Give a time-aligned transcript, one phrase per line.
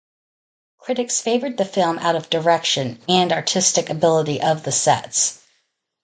[0.79, 5.39] Critics favored the film out of direction, and artistic ability of the sets.